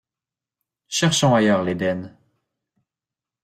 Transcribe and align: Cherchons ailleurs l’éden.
Cherchons 0.87 1.35
ailleurs 1.35 1.61
l’éden. 1.63 2.17